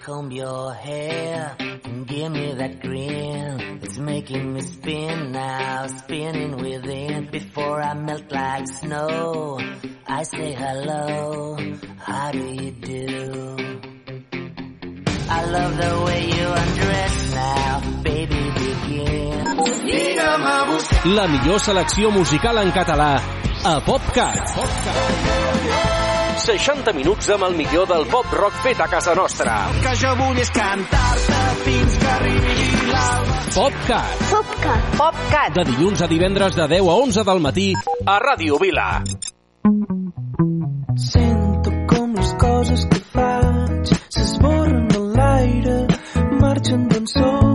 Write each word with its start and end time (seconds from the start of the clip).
comb 0.00 0.30
your 0.30 0.72
hair 0.74 1.56
and 1.58 2.06
give 2.06 2.32
me 2.32 2.54
that 2.54 2.80
grin. 2.80 3.80
It's 3.82 3.98
making 3.98 4.52
me 4.54 4.60
spin 4.60 5.32
now, 5.32 5.86
spinning 5.86 6.56
within. 6.56 7.28
Before 7.30 7.80
I 7.80 7.94
melt 7.94 8.30
like 8.30 8.66
snow, 8.68 9.58
I 10.06 10.22
say 10.24 10.52
hello, 10.52 11.56
how 11.98 12.30
do 12.32 12.38
you 12.38 12.70
do? 12.70 13.56
I 15.28 15.44
love 15.46 15.76
the 15.76 16.02
way 16.06 16.24
you 16.26 16.46
undress 16.62 17.34
now, 17.34 18.02
baby 18.02 18.50
begin. 18.54 19.32
La 21.14 21.26
millor 21.26 21.60
selecció 21.60 22.10
musical 22.10 22.58
en 22.58 22.70
català 22.70 23.20
a 23.64 23.80
PopCat. 23.84 25.41
60 26.42 26.92
minuts 26.96 27.28
amb 27.30 27.46
el 27.46 27.54
millor 27.54 27.86
del 27.86 28.02
pop 28.10 28.26
rock 28.34 28.56
fet 28.64 28.80
a 28.82 28.88
casa 28.90 29.14
nostra. 29.14 29.54
que 29.82 29.92
jo 30.00 30.10
vull 30.18 30.38
és 30.42 30.50
cantar-te 30.50 31.42
fins 31.62 31.98
que 32.02 32.08
arribi 32.16 32.56
l'alba. 32.90 33.36
PopCat. 33.54 34.24
PopCat. 34.32 34.88
PopCat. 34.98 35.54
De 35.54 35.64
dilluns 35.70 36.02
a 36.02 36.08
divendres 36.10 36.56
de 36.58 36.66
10 36.74 36.88
a 36.88 36.96
11 37.04 37.24
del 37.30 37.40
matí 37.46 37.68
a 38.06 38.18
Ràdio 38.18 38.58
Vila. 38.58 38.88
Sento 40.96 41.70
com 41.94 42.14
les 42.18 42.34
coses 42.42 42.86
que 42.90 43.00
faig 43.14 43.94
s'esborren 44.08 44.88
a 44.98 45.02
l'aire, 45.16 45.78
marxen 46.42 46.88
d'on 46.88 47.06
soc, 47.06 47.51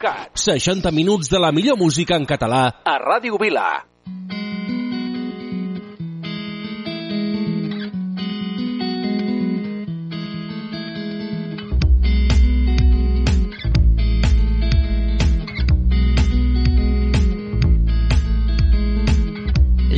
PopCat. 0.00 0.32
60 0.34 0.90
minuts 0.92 1.28
de 1.28 1.38
la 1.38 1.52
millor 1.52 1.76
música 1.76 2.16
en 2.16 2.24
català 2.24 2.80
a 2.84 2.96
Ràdio 2.98 3.38
Vila. 3.38 3.84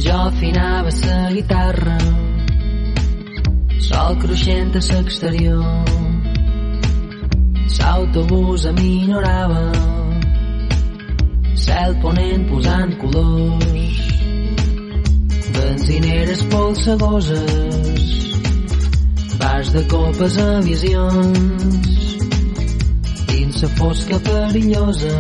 Jo 0.03 0.19
afinava 0.27 0.91
la 1.05 1.31
guitarra 1.31 1.99
Sol 3.87 4.19
cruixent 4.19 4.75
a 4.75 4.83
l'exterior 4.89 5.93
L'autobús 7.83 8.65
aminorava 8.67 9.02
cel 11.93 12.01
ponent 12.01 12.49
posant 12.49 12.99
colors. 12.99 14.01
Benzineres 15.53 16.43
polsegoses 16.45 17.41
bars 19.39 19.73
de 19.73 19.83
copes 19.89 20.39
a 20.39 20.61
visions 20.61 21.89
dins 23.29 23.63
la 23.63 23.69
fosca 23.81 24.19
perillosa 24.29 25.19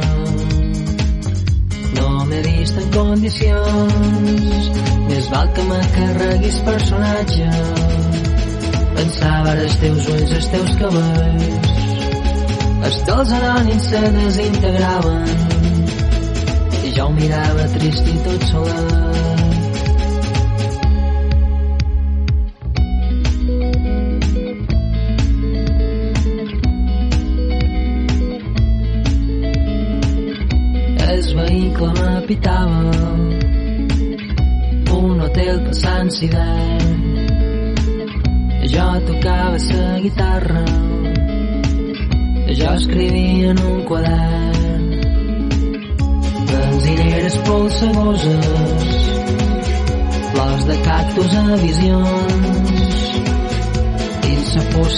no 1.98 2.24
m'he 2.28 2.40
vist 2.46 2.78
en 2.78 2.88
condicions. 2.96 4.70
Més 5.10 5.28
val 5.34 5.48
que 5.56 5.64
me 5.68 5.80
carreguis 5.96 6.58
personatge. 6.68 7.50
Pensava 8.96 9.56
els 9.58 9.76
teus 9.82 10.08
ulls, 10.14 10.36
els 10.40 10.50
teus 10.56 10.74
cabells. 10.80 11.72
Els 12.82 12.98
dos 13.08 13.38
anònims 13.40 13.88
se 13.92 14.04
desintegraven 14.16 15.41
trist 18.52 18.91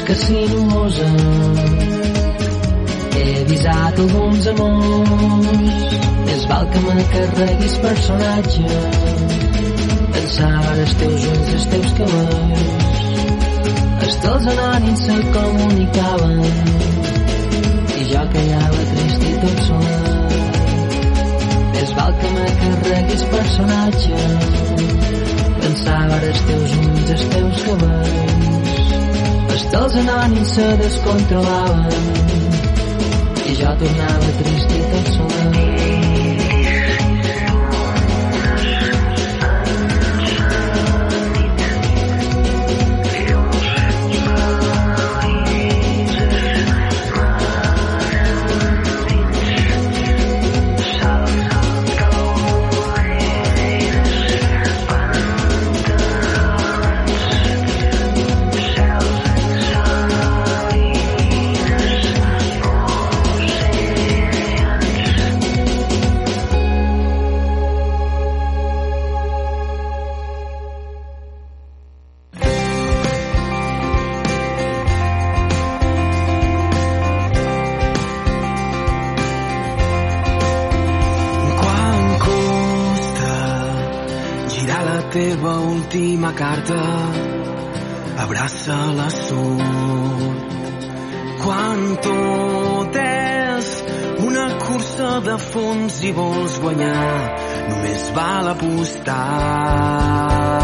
fosca 0.04 0.14
sinuosa 0.14 1.06
he 3.16 3.40
avisat 3.42 3.98
alguns 3.98 4.46
amors 4.46 5.94
més 6.26 6.46
val 6.48 6.66
que 6.72 6.80
me 6.86 7.04
carreguis 7.12 7.76
personatge 7.84 8.64
pensava 10.12 10.72
en 10.74 10.80
els 10.84 10.94
teus 11.00 11.26
ulls, 11.30 11.52
els 11.56 11.66
teus 11.72 11.90
cabells. 11.98 13.02
Els 14.04 14.16
dos 14.24 14.48
anònims 14.54 15.06
se 15.06 15.16
comunicaven 15.36 16.38
i 18.00 18.08
jo 18.10 18.26
callava 18.34 18.84
trist 18.90 19.24
i 19.30 19.32
tot 19.44 19.62
solet 19.68 20.36
més 21.78 21.96
val 22.00 22.12
que 22.20 22.34
me 22.36 22.50
carreguis 22.60 23.24
personatge 23.36 24.20
pensava 25.64 26.20
en 26.20 26.28
els 26.32 26.44
teus 26.50 26.78
ulls, 26.82 27.16
els 27.16 27.26
teus 27.38 27.66
cabells 27.70 28.63
els 29.80 29.94
anònims 30.00 30.54
se 30.54 30.66
descontrolaven. 30.80 32.10
I 33.44 33.56
jo 33.60 33.76
tornava 33.82 34.34
trist 34.40 34.76
i 34.78 34.82
tot 34.92 35.14
solet 85.14 85.42
última 85.42 86.32
carta. 86.32 86.74
Abraça 88.18 88.76
la 88.96 89.10
sort 89.10 90.52
quan 91.44 91.96
tot 92.02 92.96
és 92.96 93.68
una 94.26 94.46
cursa 94.64 95.20
de 95.20 95.38
fons 95.38 96.02
i 96.08 96.12
vols 96.18 96.60
guanyar 96.62 97.14
només 97.70 98.10
val 98.16 98.46
apostar 98.54 100.63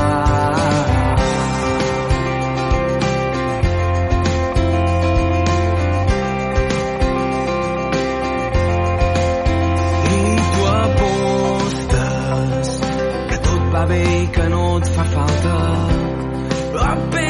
no 15.01 15.07
et 15.07 15.13
fa 15.15 15.27
falta 15.27 16.93
aprendre 16.93 17.30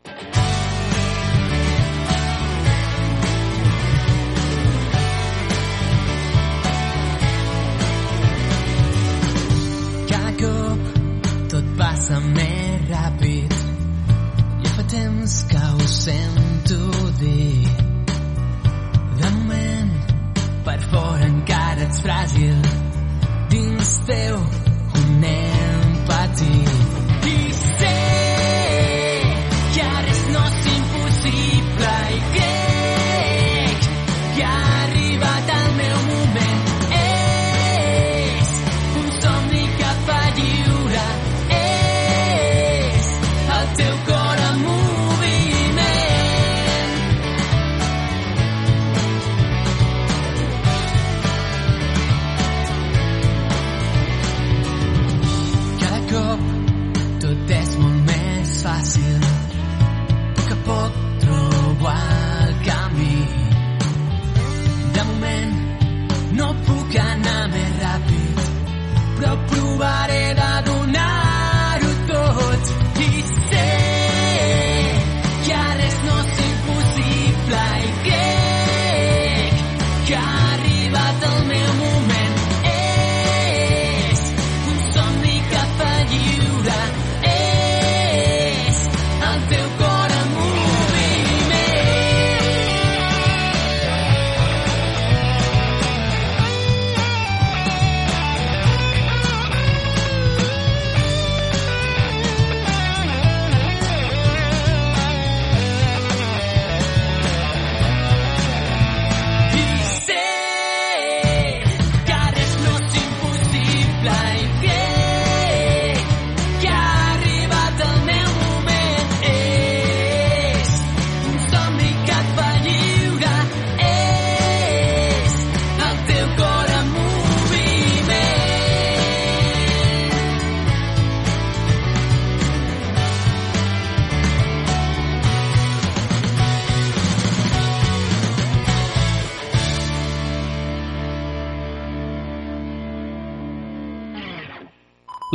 Dins 24.11 24.60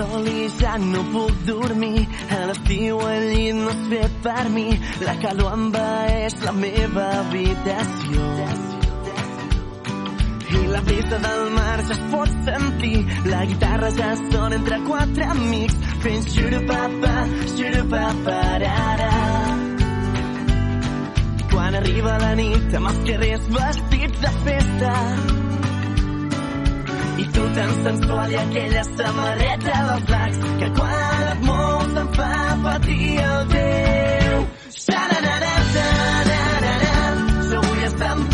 Sol 0.00 0.26
i 0.28 0.48
ja 0.60 0.76
no 0.80 1.02
puc 1.12 1.44
dormir. 1.48 2.06
A 2.32 2.40
l'estiu 2.48 3.00
el 3.12 3.26
llit 3.32 3.56
no 3.58 3.70
és 3.72 3.80
fet 3.92 4.18
per 4.24 4.44
mi. 4.54 4.68
La 5.04 5.16
calor 5.22 5.56
envaeix 5.58 6.36
la 6.46 6.54
meva 6.56 7.06
habitació. 7.20 8.28
I 10.50 10.62
la 10.70 10.80
brisa 10.86 11.18
del 11.26 11.42
mar 11.56 11.76
ja 11.88 11.96
es 11.96 12.04
pot 12.14 12.38
sentir. 12.48 12.94
La 13.32 13.42
guitarra 13.50 13.90
ja 13.98 14.14
sona 14.22 14.60
entre 14.60 14.80
quatre 14.88 15.28
amics. 15.34 15.76
Fent 16.06 16.30
xurupapa, 16.36 17.12
xurupaparara. 17.56 19.12
I 21.42 21.50
quan 21.52 21.76
arriba 21.82 22.16
la 22.24 22.32
nit 22.40 22.80
amb 22.80 22.92
els 22.94 23.04
carrers 23.10 23.52
vestits 23.58 24.24
de 24.24 24.34
festa 24.48 24.96
i 27.20 27.22
tu 27.34 27.42
tan 27.56 27.70
sensual 27.84 28.28
i 28.32 28.34
aquella 28.42 28.82
samarreta 28.88 29.74
dels 29.88 30.06
lacs 30.14 30.38
que 30.60 30.68
quan 30.78 31.22
et 31.32 31.40
mous 31.48 31.92
em 32.02 32.08
fa 32.18 32.32
patir 32.64 33.10
el 33.26 33.40
teu. 33.54 34.36
Xaranara-tararara, 34.84 36.94
jo 37.50 37.58
vull 37.66 37.82
estar 37.90 38.10
amb 38.14 38.24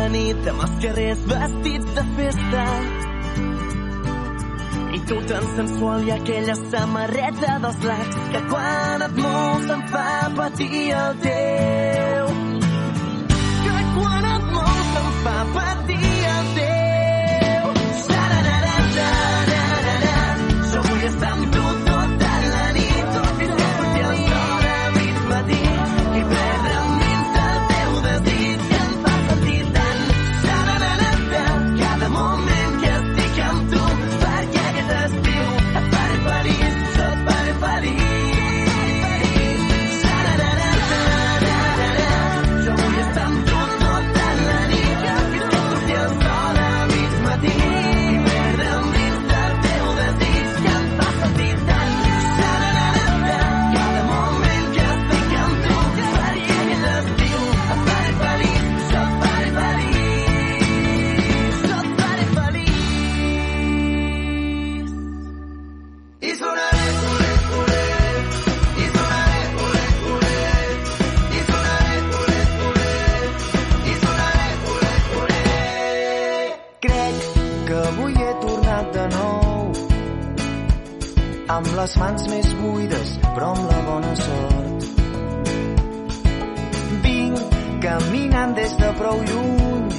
la 0.00 0.08
nit 0.08 0.46
amb 0.50 0.62
els 0.64 0.76
carrers 0.82 1.24
vestits 1.30 1.88
de 1.96 2.04
festa 2.16 2.62
i 4.96 5.00
tu 5.10 5.18
tan 5.30 5.48
sensual 5.56 6.06
i 6.08 6.14
aquella 6.14 6.56
samarreta 6.60 7.58
dels 7.64 7.84
lacs 7.90 8.22
que 8.32 8.40
quan 8.52 9.04
et 9.08 9.20
mous 9.24 9.68
em 9.76 9.82
fa 9.92 10.06
patir 10.38 10.86
el 11.02 11.20
teu 11.26 12.32
que 13.66 13.76
quan 13.98 14.30
et 14.32 14.48
mous 14.56 14.96
em 15.02 15.12
fa 15.26 15.36
patir 15.58 16.19
amb 81.60 81.74
les 81.76 81.92
mans 82.00 82.22
més 82.32 82.46
buides, 82.56 83.10
però 83.34 83.50
amb 83.52 83.66
la 83.68 83.80
bona 83.84 84.14
sort. 84.16 84.80
Vinc 87.04 87.36
caminant 87.84 88.54
des 88.56 88.72
de 88.80 88.88
prou 89.00 89.18
lluny, 89.28 89.90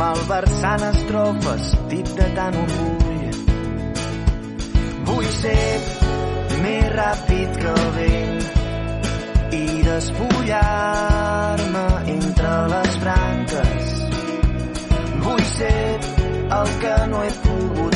malversant 0.00 0.82
estrofes, 0.88 1.64
dit 1.92 2.08
de 2.18 2.26
tant 2.38 2.56
orgull. 2.64 3.28
Vull 5.10 5.28
ser 5.36 5.68
més 6.64 6.86
ràpid 6.96 7.50
que 7.62 7.70
el 7.76 7.86
vent 8.00 8.42
i 9.60 9.62
despullar-me 9.86 11.86
entre 12.18 12.52
les 12.74 12.92
branques. 13.06 13.82
Vull 15.28 15.46
ser 15.54 15.80
el 16.60 16.68
que 16.82 16.96
no 17.14 17.18
he 17.22 17.32
pogut 17.46 17.93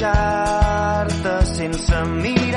dibuixar-te 0.00 1.44
sense 1.44 2.04
mirar-te. 2.06 2.49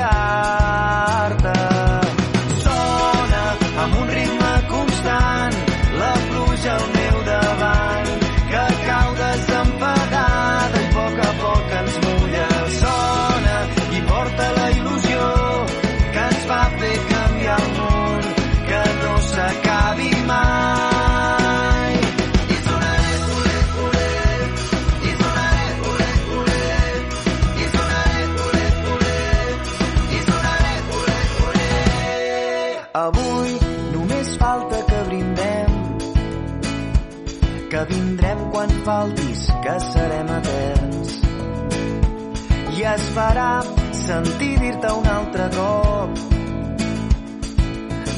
Sentir 44.04 44.58
dir-te 44.60 44.90
un 44.92 45.06
altre 45.08 45.48
cop 45.54 46.18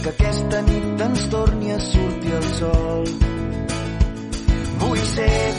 que 0.03 0.11
aquesta 0.11 0.59
nit 0.67 1.03
ens 1.07 1.23
torni 1.31 1.71
a 1.75 1.79
sortir 1.83 2.33
el 2.39 2.47
sol. 2.59 3.05
Vull 4.83 5.03
ser 5.13 5.53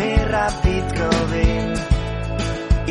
més 0.00 0.20
ràpid 0.32 0.84
que 0.98 1.06
el 1.08 1.22
vent 1.32 1.74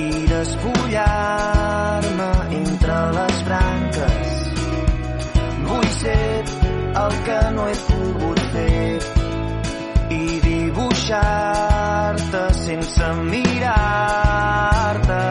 i 0.01 0.03
despullar-me 0.31 2.31
entre 2.61 2.97
les 3.17 3.35
branques. 3.49 4.27
Vull 5.69 5.89
ser 5.99 6.33
el 7.03 7.11
que 7.29 7.39
no 7.57 7.63
he 7.69 7.77
pogut 7.91 8.41
fer 8.55 8.89
i 10.17 10.19
dibuixar-te 10.47 12.43
sense 12.65 13.07
mirar-te. 13.33 15.21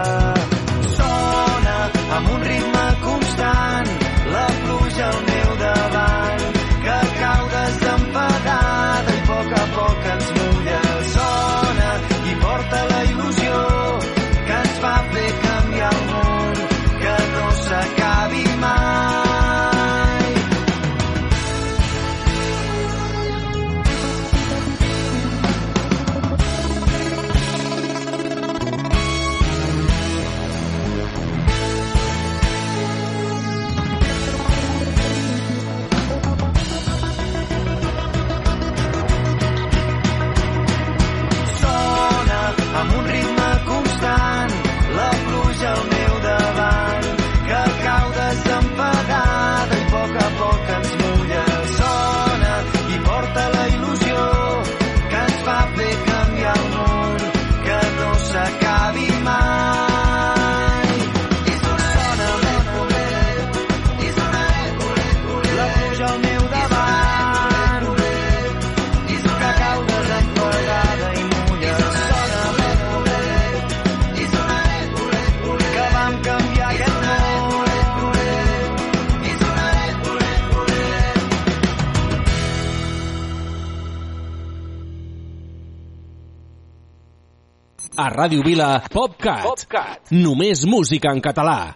A 88.06 88.10
Ràdio 88.12 88.44
Vila, 88.46 88.84
PopCat. 88.86 89.42
PopCat. 89.42 90.10
Només 90.14 90.60
música 90.62 91.10
en 91.10 91.18
català. 91.18 91.74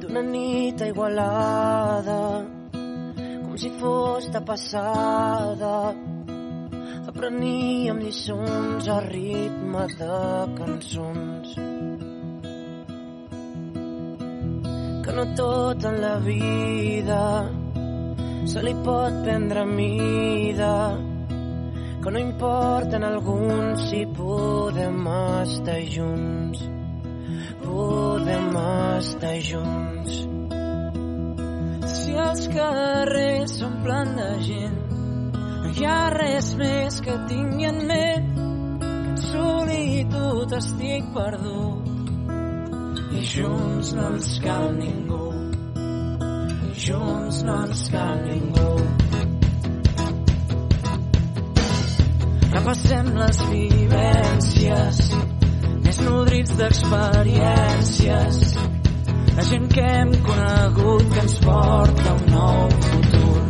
d'una 0.00 0.22
nit 0.24 0.80
igualada 0.86 2.22
com 2.72 3.58
si 3.60 3.68
fos 3.82 4.30
de 4.32 4.40
passada 4.48 5.74
apreníem 7.12 8.00
lliçons 8.06 8.88
a 8.88 8.98
ritme 9.04 9.84
de 10.00 10.16
cançons 10.56 11.52
que 15.04 15.18
no 15.20 15.28
tot 15.44 15.86
en 15.92 16.00
la 16.06 16.16
vida 16.24 17.22
se 18.56 18.64
li 18.64 18.74
pot 18.88 19.22
prendre 19.28 19.68
mida 19.76 20.74
que 22.02 22.10
no 22.10 22.18
importa 22.18 22.96
en 22.96 23.04
alguns 23.04 23.88
si 23.90 24.06
podem 24.06 25.06
estar 25.44 25.80
junts 25.84 26.70
podem 27.70 28.50
estar 28.98 29.38
junts. 29.40 30.14
Si 31.94 32.14
els 32.26 32.46
carrers 32.54 33.56
s'omplen 33.58 34.14
de 34.18 34.30
gent, 34.46 34.78
no 35.62 35.72
hi 35.76 35.86
ha 35.86 36.00
res 36.14 36.52
més 36.60 37.00
que 37.04 37.16
tingui 37.30 37.68
en 37.70 37.82
ment 37.90 38.30
que 38.80 39.12
en 39.14 39.20
solitud 39.26 40.56
estic 40.60 41.12
perdut. 41.16 41.88
I 43.20 43.26
junts 43.34 43.92
no 43.98 44.08
ens 44.14 44.32
cal 44.44 44.70
ningú, 44.78 45.26
junts 46.86 47.44
no 47.46 47.60
ens 47.66 47.86
cal 47.92 48.26
ningú. 48.26 48.99
Repassem 52.50 53.12
les 53.14 53.38
vivències 53.50 54.96
més 55.84 56.00
nodrits 56.02 56.52
d'experiències. 56.58 58.40
La 59.36 59.44
gent 59.48 59.68
que 59.70 59.84
hem 59.86 60.10
conegut 60.26 61.06
que 61.14 61.22
ens 61.22 61.36
porta 61.44 62.14
un 62.16 62.24
nou 62.32 62.68
futur. 62.86 63.42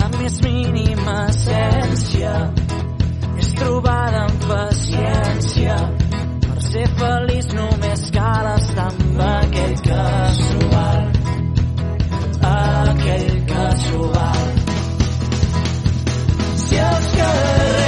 La 0.00 0.08
més 0.16 0.40
mínima 0.46 1.16
essència 1.30 2.34
és 3.38 3.52
trobada 3.60 4.24
amb 4.26 4.48
paciència. 4.50 5.78
Per 6.48 6.58
ser 6.68 6.86
feliç 7.00 7.52
només 7.58 8.08
cal 8.18 8.50
estar 8.56 8.88
amb 8.90 9.22
aquell 9.30 9.76
val 10.74 11.06
aquell 12.52 13.30
que 13.46 13.64
s'ho 16.72 16.78
val 16.80 17.81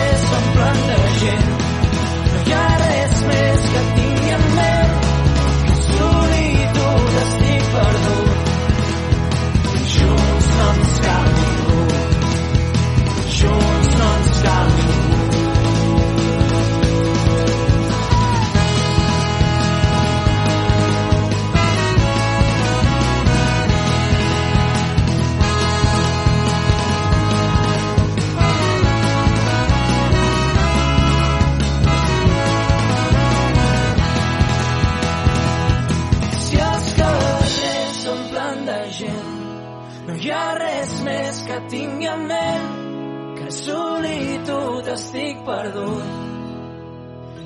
estic 45.14 45.44
perdut. 45.46 46.02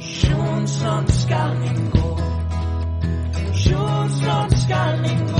Junts 0.00 0.76
no 0.82 0.92
ens 1.00 1.24
cal 1.28 1.52
ningú. 1.64 2.08
Junts 3.64 4.20
no 4.24 4.36
ens 4.44 4.66
cal 4.72 5.00
ningú. 5.02 5.37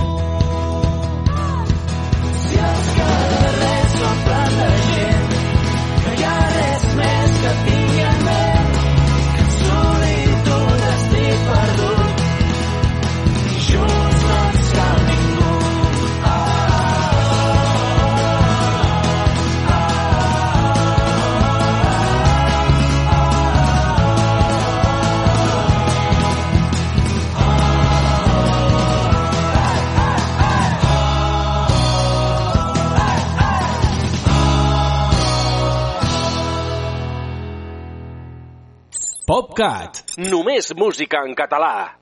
PopCat. 39.39 39.99
Només 40.19 40.73
música 40.75 41.21
en 41.23 41.37
català. 41.39 41.95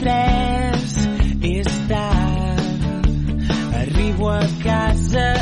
tres 0.00 0.94
és 1.50 1.74
tard 1.90 3.10
arribo 3.82 4.30
a 4.30 4.46
casa 4.62 5.39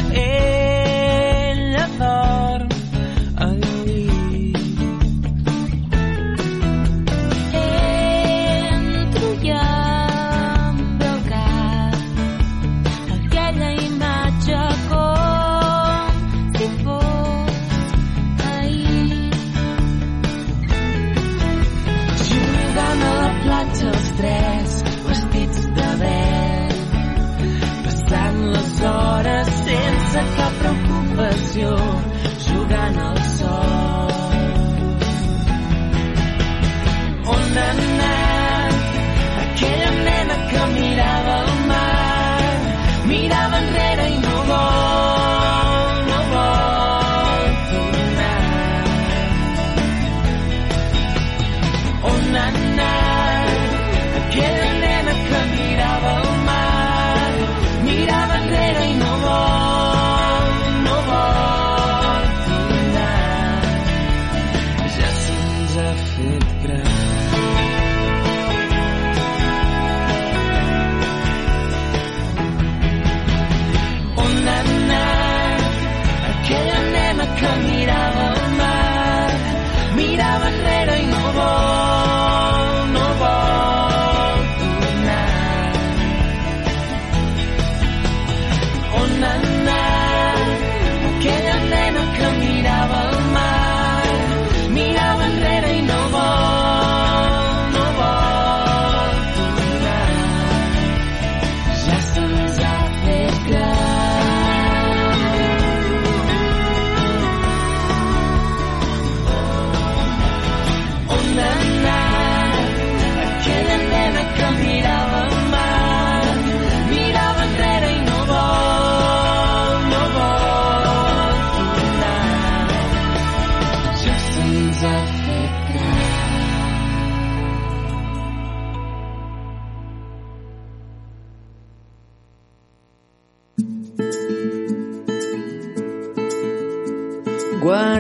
mirava 80.28 80.48
enrere 80.48 80.98
i 81.00 81.06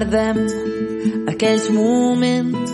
Guardem 0.08 1.26
aquells 1.28 1.66
moments 1.68 2.70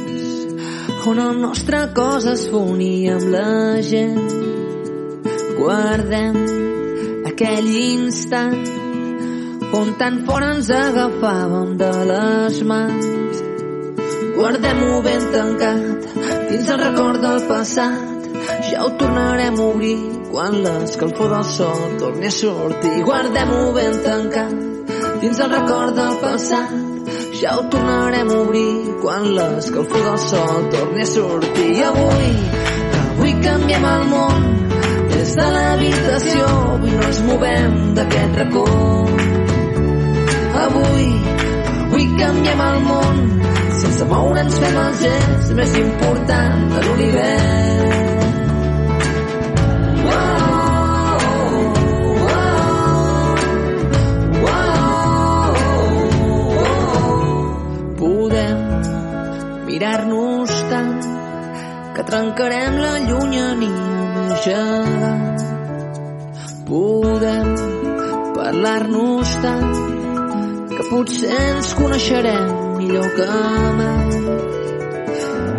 on 1.11 1.19
el 1.19 1.41
nostre 1.43 1.81
cos 1.97 2.29
es 2.31 2.45
fonia 2.47 3.17
amb 3.17 3.33
la 3.33 3.81
gent. 3.83 4.21
Guardem 5.57 6.39
aquell 7.33 7.71
instant 7.73 8.63
on 9.81 9.91
tan 9.99 10.21
fort 10.29 10.47
ens 10.47 10.71
agafàvem 10.77 11.75
de 11.83 11.91
les 12.13 12.63
mans. 12.71 13.43
Guardem-ho 14.39 15.03
ben 15.09 15.29
tancat 15.35 16.09
dins 16.53 16.73
el 16.77 16.81
record 16.85 17.27
del 17.27 17.43
passat. 17.51 18.31
Ja 18.71 18.87
ho 18.87 18.95
tornarem 19.03 19.59
a 19.59 19.69
obrir 19.73 19.99
quan 20.31 20.63
l'escalfor 20.63 21.35
del 21.35 21.51
sol 21.59 21.99
torni 21.99 22.31
a 22.31 22.39
sortir. 22.39 22.97
Guardem-ho 23.11 23.69
ben 23.83 24.03
tancat 24.07 24.59
dins 25.19 25.47
el 25.49 25.55
record 25.59 25.99
del 25.99 26.19
passat. 26.23 26.84
Ja 27.45 27.59
ho 27.59 27.63
tornarem 27.69 28.29
a 28.33 28.37
obrir 28.41 28.95
quan 29.03 29.27
l'escalfor 29.37 30.05
del 30.05 30.19
sol 30.19 30.63
torni 30.73 31.03
a 31.03 31.07
sortir. 31.07 31.67
I 31.77 31.83
avui, 31.89 32.31
avui 33.01 33.33
canviem 33.45 33.85
el 33.89 34.05
món 34.13 34.47
des 35.11 35.35
de 35.41 35.49
l'habitació. 35.57 36.47
Avui 36.77 36.95
no 36.95 37.03
ens 37.11 37.21
movem 37.27 37.75
d'aquest 37.99 38.39
racó. 38.41 38.65
Avui, 40.63 41.11
avui 41.83 42.09
canviem 42.23 42.65
el 42.71 42.81
món 42.89 43.21
sense 43.83 44.09
moure'ns 44.15 44.59
fem 44.65 44.81
el 44.87 44.99
gest 45.05 45.55
més 45.61 45.77
important 45.85 46.67
de 46.73 46.89
l'univers. 46.89 47.64
Trencarem 62.35 62.79
la 62.79 62.99
llunyania 62.99 64.37
gegant. 64.43 65.39
Podem 66.67 67.49
parlar-nos 68.35 69.35
tant 69.43 69.75
que 70.75 70.83
potser 70.91 71.31
ens 71.31 71.75
coneixerem 71.75 72.49
millor 72.79 73.09
que 73.17 73.29
mai. 73.79 74.09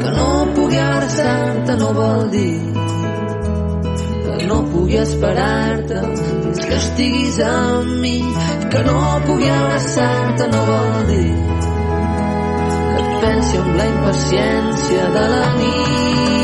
Que 0.02 0.12
no 0.18 0.30
pugui 0.56 0.80
abraçar-te 0.80 1.78
no 1.80 1.94
vol 1.94 2.30
dir 2.36 2.60
que 4.26 4.48
no 4.50 4.60
pugui 4.72 4.98
esperar-te 4.98 6.02
és 6.52 6.66
que 6.66 6.76
estiguis 6.76 7.40
amb 7.40 8.00
mi 8.04 8.18
que 8.72 8.84
no 8.90 9.00
pugui 9.26 9.50
abraçar-te 9.50 10.52
no 10.52 10.64
vol 10.72 11.04
dir 11.14 11.34
que 12.92 13.02
et 13.02 13.20
pensi 13.26 13.62
amb 13.64 13.76
la 13.82 13.92
impaciència 13.96 15.12
de 15.20 15.28
la 15.36 15.46
nit 15.60 16.35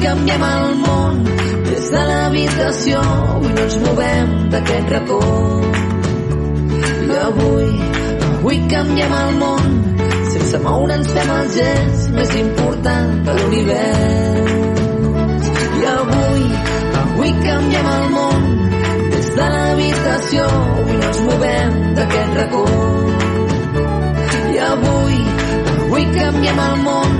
canviem 0.00 0.42
el 0.42 0.74
món 0.80 1.22
des 1.68 1.90
de 1.92 2.02
l'habitació. 2.10 3.00
Avui 3.36 3.52
no 3.56 3.62
ens 3.66 3.78
movem 3.84 4.34
d'aquest 4.52 4.92
racó. 4.96 5.20
I 7.10 7.16
avui 7.28 7.70
avui 8.40 8.58
canviem 8.72 9.12
el 9.12 9.34
món. 9.36 9.66
Sense 10.32 10.58
moure'ns 10.64 11.08
fem 11.14 11.32
el 11.36 11.48
gest 11.56 12.12
més 12.16 12.34
important 12.40 13.10
de 13.26 13.34
l'univers. 13.38 14.70
I 15.80 15.88
avui, 15.92 16.44
avui 17.02 17.32
canviem 17.44 17.90
el 17.96 18.06
món 18.16 18.46
des 19.12 19.32
de 19.36 19.48
l'habitació. 19.54 20.46
Avui 20.60 21.00
no 21.02 21.10
ens 21.12 21.20
movem 21.28 21.80
d'aquest 21.98 22.38
racó. 22.40 22.64
I 24.54 24.62
avui, 24.70 25.20
avui 25.76 26.08
canviem 26.16 26.64
el 26.70 26.80
món 26.88 27.19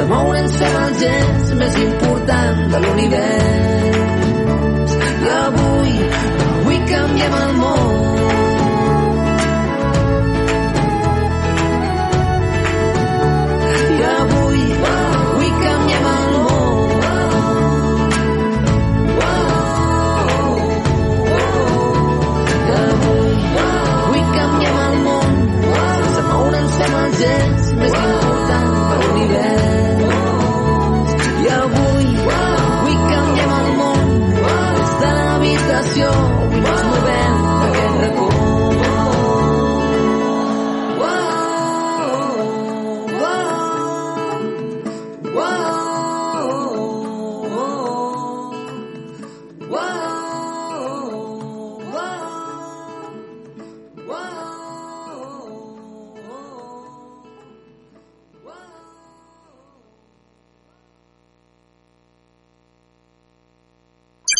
sense 0.00 0.08
moure'ns 0.08 0.56
fem 0.56 0.76
el 0.82 0.94
gest 1.00 1.54
més 1.60 1.74
important 1.82 2.60
de 2.72 2.78
l'univers. 2.84 3.98
I 5.26 5.32
avui, 5.36 5.92
avui 6.46 6.78
canviem 6.92 7.34
el 7.40 7.52
món 7.60 8.49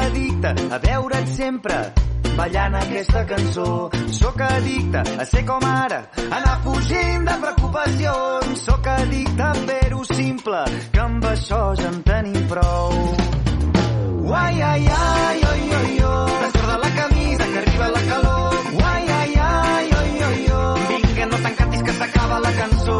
Addicte 0.00 0.54
a 0.70 0.78
veure't 0.78 1.30
sempre 1.36 1.78
ballant 2.36 2.74
aquesta 2.74 3.24
cançó. 3.26 3.90
Sóc 4.10 4.40
addicte 4.40 5.02
a 5.18 5.24
ser 5.24 5.44
com 5.46 5.64
ara, 5.64 6.00
anar 6.30 6.58
fugint 6.64 7.28
de 7.28 7.36
preocupacions. 7.44 8.64
Sóc 8.64 8.86
addicte 8.86 9.42
a 9.42 9.54
fer-ho 9.54 10.04
simple, 10.10 10.64
que 10.92 11.00
amb 11.00 11.24
això 11.30 11.62
ja 11.78 11.88
en 11.92 12.02
tenim 12.02 12.46
prou. 12.50 12.94
Uai, 14.24 14.62
ai, 14.62 14.86
ai, 14.88 15.42
oi, 15.52 15.62
oi, 15.80 15.98
oi. 16.10 16.30
Desborda 16.42 16.78
la 16.78 16.90
camisa 17.00 17.44
que 17.52 17.58
arriba 17.58 17.88
la 17.88 18.02
calor. 18.10 18.54
Uai, 18.80 19.04
ai, 19.18 19.34
ai, 19.48 19.90
oi, 20.00 20.12
oi, 20.30 20.40
oi. 20.60 20.86
Vinga, 20.88 21.26
no 21.26 21.42
t'encantis 21.44 21.82
que 21.82 21.92
s'acaba 22.00 22.40
la 22.40 22.52
cançó. 22.62 22.98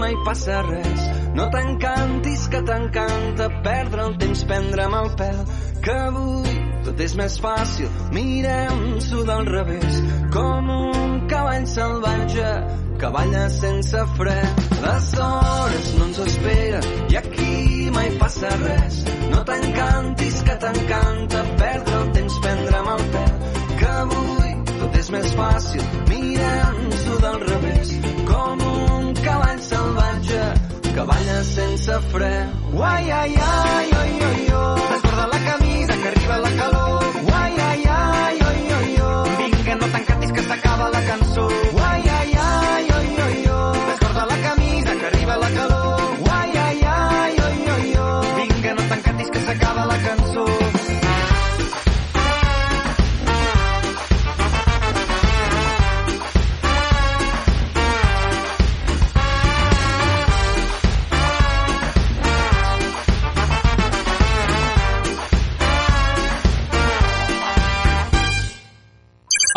Mai 0.00 0.16
passa 0.24 0.62
res. 0.66 1.06
No 1.36 1.46
t'encantis 1.52 2.48
que 2.50 2.62
t'encanta 2.66 3.48
perdre 3.64 4.08
el 4.08 4.16
temps, 4.22 4.44
prendre'm 4.48 4.96
el 5.02 5.14
pèl, 5.20 5.40
que 5.84 5.96
avui 6.08 6.56
tot 6.84 7.00
és 7.04 7.14
més 7.18 7.36
fàcil, 7.44 7.88
mirem-s'ho 8.16 9.24
del 9.28 9.48
revés, 9.52 9.98
com 10.34 10.70
un 10.76 11.16
cavall 11.30 11.66
salvatge 11.68 12.52
que 13.00 13.10
balla 13.14 13.44
sense 13.52 14.04
fre. 14.16 14.38
Les 14.84 15.10
hores 15.26 15.92
no 15.98 16.08
ens 16.08 16.22
esperen 16.24 16.88
i 17.12 17.20
aquí 17.20 17.90
mai 17.94 18.10
passa 18.20 18.50
res. 18.64 19.02
No 19.32 19.44
t'encantis 19.48 20.42
que 20.48 20.56
t'encanta 20.64 21.44
perdre 21.60 22.00
el 22.02 22.12
temps, 22.16 22.40
prendre'm 22.46 22.92
el 22.96 23.06
pèl, 23.16 23.34
que 23.80 23.92
avui 24.04 24.56
tot 24.80 24.96
és 25.02 25.12
més 25.12 25.34
fàcil, 25.36 25.84
mirem-s'ho 26.08 27.20
del 27.26 27.40
revés, 27.44 27.94
cavall 29.50 29.60
salvatge 29.60 30.54
que 30.94 31.04
balla 31.04 31.42
sense 31.44 32.00
fre. 32.12 32.48
Uai, 32.72 33.10
ai, 33.10 33.34
ai, 33.36 33.90
oi, 34.00 34.12
oi, 34.30 34.52
oi. 34.52 34.80
Desborda 34.90 35.26
la 35.26 35.40
camisa 35.50 35.92
que 35.96 36.08
arriba 36.08 36.38
la 36.38 36.50
calor. 36.50 36.79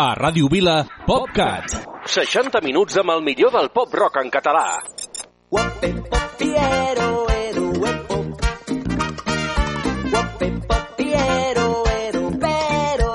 A 0.04 0.12
Ràdio 0.12 0.50
Vila, 0.52 0.82
PopCat. 1.06 1.72
60 2.12 2.60
minuts 2.60 2.98
amb 3.00 3.14
el 3.14 3.22
millor 3.24 3.54
del 3.54 3.70
pop 3.72 3.94
rock 3.96 4.18
en 4.20 4.28
català. 4.34 4.82
Guape, 5.48 5.88
popiero, 6.12 7.06
ero, 7.32 7.62
huepo. 7.80 8.18
Guape, 10.10 10.48
popiero, 10.68 11.68
ero, 11.94 12.22
pero. 12.44 13.14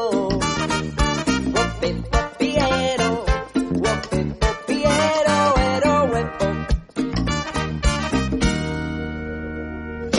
Guape, 1.52 1.94
popiero, 2.16 3.12
guape, 3.84 4.26
popiero, 4.48 5.38
ero. 5.76 5.96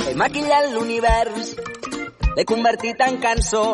He 0.06 0.14
maquillat 0.22 0.70
l'univers, 0.76 1.54
l'he 2.36 2.46
convertit 2.54 3.06
en 3.10 3.18
cançó. 3.26 3.66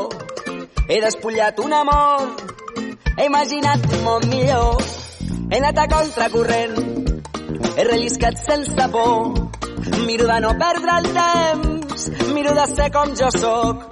He 0.89 1.03
despullat 1.03 1.59
un 1.61 1.73
amor, 1.75 2.56
he 3.17 3.27
imaginat 3.27 3.87
món 4.05 4.29
millor. 4.29 4.83
He 5.51 5.59
anat 5.59 5.79
a 5.79 5.87
contracorrent, 5.89 6.77
he 7.77 7.85
relliscat 7.85 8.37
sense 8.45 8.89
por. 8.93 9.51
Miro 10.07 10.27
de 10.27 10.41
no 10.41 10.53
perdre 10.59 10.93
el 10.99 11.07
temps, 11.15 12.11
miro 12.35 12.55
de 12.55 12.67
ser 12.75 12.91
com 12.93 13.15
jo 13.21 13.31
sóc. 13.31 13.87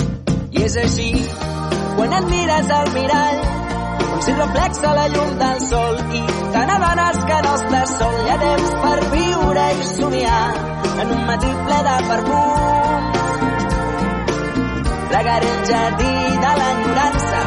I 0.54 0.64
és 0.66 0.76
així, 0.82 1.10
quan 1.96 2.12
et 2.18 2.26
mires 2.30 2.70
al 2.78 2.90
mirall, 2.94 3.40
com 4.02 4.20
si 4.26 4.34
reflexa 4.38 4.94
la 4.98 5.06
llum 5.14 5.32
del 5.42 5.60
sol 5.68 5.98
i 6.20 6.22
te 6.54 6.66
n'adones 6.68 7.18
que 7.30 7.40
no 7.46 7.54
estàs 7.60 7.96
sol. 7.98 8.20
Hi 8.24 8.30
ha 8.34 8.38
temps 8.44 8.72
per 8.84 8.98
viure 9.14 9.66
i 9.78 9.88
somiar 9.94 10.44
en 11.02 11.14
un 11.16 11.26
matí 11.30 11.52
ple 11.66 11.80
de 11.88 11.96
perfums. 12.10 13.20
Regaré 15.14 15.50
el 15.56 15.66
jardí 15.70 16.14
de 16.44 16.52
l'enyorança, 16.60 17.42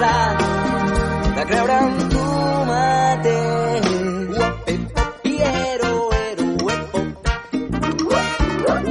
l'esperança, 0.00 0.36
de 1.36 1.44
creure 1.46 1.78
en 1.78 2.08
tu 2.08 2.24
mateix. 2.70 3.86
Guape, 4.28 4.74
popiero, 4.94 6.12
ero, 6.12 6.44
huepo. 6.62 6.98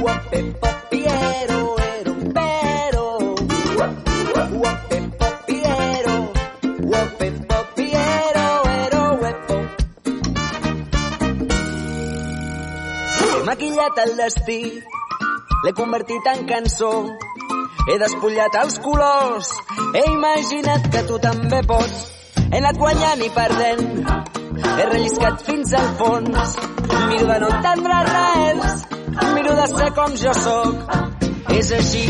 Guape, 0.00 0.40
popiero, 0.62 1.76
ero, 1.96 2.14
pero. 2.34 3.34
Guape, 4.52 4.98
popiero, 5.20 6.14
guape, 6.78 7.30
popiero, 7.50 8.46
ero, 8.84 9.02
huepo. 9.20 9.56
He 13.20 13.44
maquillat 13.44 13.98
el 14.06 14.16
destí, 14.16 14.62
l'he 15.64 15.72
convertit 15.72 16.26
en 16.34 16.46
cançó. 16.46 16.92
He 17.84 17.98
despullat 18.00 18.54
els 18.56 18.78
colors, 18.80 19.48
he 19.92 20.02
imaginat 20.08 20.86
que 20.92 21.02
tu 21.04 21.18
també 21.20 21.58
pots. 21.68 21.98
He 22.40 22.60
anat 22.62 22.78
guanyant 22.80 23.24
i 23.26 23.28
perdent, 23.34 23.90
he 24.64 24.86
relliscat 24.88 25.44
fins 25.44 25.74
al 25.76 25.90
fons. 25.98 26.54
Miro 27.10 27.26
de 27.28 27.36
no 27.42 27.50
entendre 27.52 27.98
res, 28.08 28.78
miro 29.36 29.56
de 29.60 29.66
ser 29.74 29.90
com 29.98 30.16
jo 30.22 30.32
sóc. 30.38 30.96
És 31.58 31.74
així, 31.80 32.06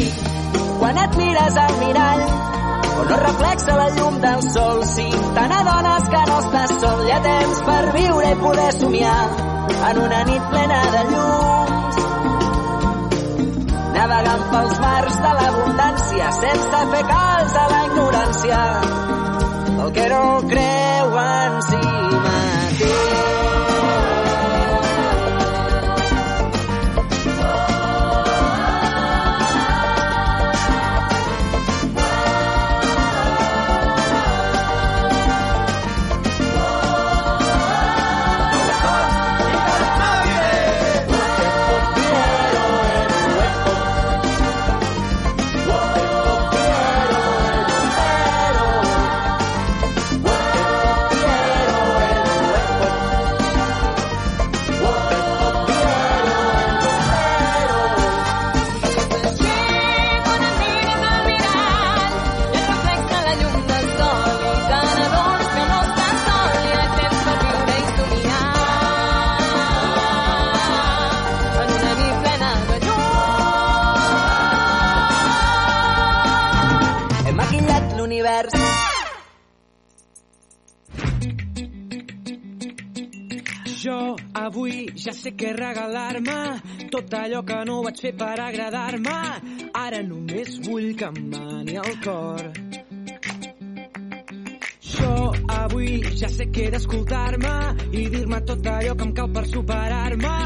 quan 0.79 1.03
et 1.07 1.19
mires 1.19 1.59
al 1.65 1.77
mirall, 1.83 2.25
on 2.95 3.11
no 3.11 3.21
reflexa 3.25 3.77
la 3.83 3.91
llum 3.99 4.23
del 4.29 4.47
sol. 4.53 4.85
Si 4.95 5.09
te 5.11 5.49
n'adones 5.55 6.09
que 6.15 6.23
no 6.31 6.39
estàs 6.47 6.79
sol, 6.87 7.05
hi 7.09 7.17
ha 7.17 7.21
temps 7.27 7.67
per 7.73 7.83
viure 7.99 8.31
i 8.31 8.41
poder 8.47 8.71
somiar 8.79 9.21
en 9.91 10.03
una 10.07 10.25
nit 10.31 10.51
plena 10.55 10.83
de 10.95 11.07
llums 11.11 11.64
navegant 14.05 14.43
pels 14.53 14.81
mars 14.85 15.17
de 15.25 15.33
l'abundància 15.39 16.33
sense 16.41 16.81
fer 16.93 17.03
cas 17.13 17.59
a 17.63 17.67
la 17.73 17.83
ignorància. 17.89 18.63
El 19.75 19.93
que 19.99 20.09
no 20.15 20.25
creu 20.55 20.84
ja 85.05 85.13
sé 85.13 85.35
què 85.37 85.51
regalar-me 85.53 86.89
tot 86.93 87.13
allò 87.19 87.43
que 87.45 87.57
no 87.69 87.81
vaig 87.85 87.99
fer 88.01 88.13
per 88.17 88.37
agradar-me. 88.41 89.17
Ara 89.77 90.01
només 90.07 90.55
vull 90.65 90.95
que 90.97 91.11
em 91.11 91.19
mani 91.33 91.75
el 91.83 91.99
cor. 92.05 92.47
Jo 94.95 95.11
avui 95.57 95.99
ja 96.21 96.31
sé 96.33 96.47
què 96.55 96.69
he 96.69 96.73
d'escoltar-me 96.73 97.53
i 97.93 98.07
dir-me 98.15 98.41
tot 98.49 98.71
allò 98.73 98.95
que 99.01 99.09
em 99.09 99.13
cal 99.19 99.29
per 99.35 99.45
superar-me. 99.51 100.39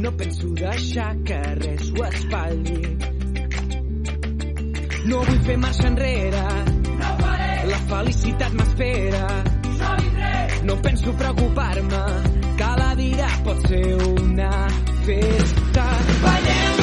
No 0.00 0.14
penso 0.22 0.54
deixar 0.62 1.10
que 1.28 1.42
res 1.60 1.92
ho 1.92 2.06
espatlli. 2.08 2.80
No 5.10 5.20
vull 5.28 5.44
fer 5.50 5.58
marxa 5.66 5.90
enrere. 5.92 6.46
No 7.02 7.12
La 7.66 7.78
felicitat 7.92 8.52
m'espera. 8.56 9.26
No 10.66 10.74
penso 10.82 11.12
preocupar-me, 11.18 12.35
vida 12.96 13.28
pot 13.44 13.60
ser 13.68 13.94
una 13.94 14.50
festa. 15.04 15.86
Ballem 16.24 16.75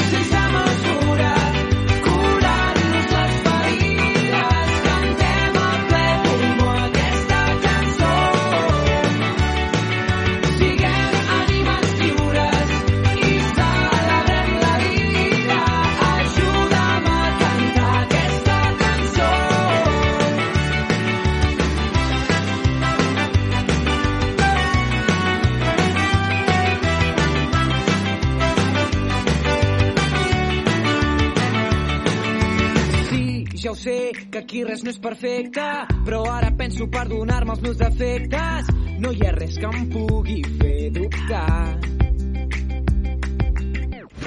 sé, 33.84 34.12
que 34.30 34.38
aquí 34.38 34.62
res 34.64 34.82
no 34.84 34.92
és 34.92 34.98
perfecte, 35.02 35.64
però 36.06 36.22
ara 36.32 36.50
penso 36.56 36.86
perdonar-me 36.88 37.52
els 37.52 37.64
meus 37.64 37.80
defectes. 37.80 38.70
No 39.02 39.10
hi 39.12 39.26
ha 39.26 39.32
res 39.34 39.58
que 39.60 39.68
em 39.68 39.90
pugui 39.92 40.38
fer 40.60 40.90
dubtar. 40.94 41.78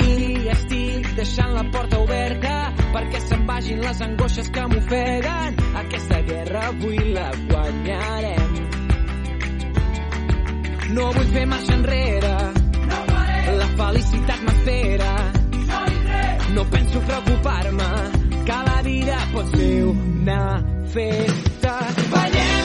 I 0.08 0.28
estic 0.53 1.10
deixant 1.18 1.55
la 1.55 1.64
porta 1.74 1.99
oberta 2.03 2.53
perquè 2.93 3.22
se'n 3.24 3.47
vagin 3.49 3.82
les 3.82 4.03
angoixes 4.05 4.51
que 4.53 4.68
m'ofeguen. 4.74 5.58
Aquesta 5.82 6.22
guerra 6.30 6.68
avui 6.68 7.01
la 7.18 7.32
guanyarem. 7.49 8.53
No 10.93 11.10
vull 11.18 11.34
fer 11.34 11.47
marxa 11.49 11.80
enrere. 11.80 12.36
La 13.58 13.74
felicitat 13.82 14.45
m'espera. 14.45 15.12
No 16.53 16.64
penso 16.72 17.01
preocupar-me, 17.10 17.91
que 18.48 18.54
la 18.54 18.82
vida 18.82 19.18
pot 19.34 19.50
ser 19.56 19.84
una 19.84 20.64
festa. 20.93 21.74
Ballem 22.14 22.57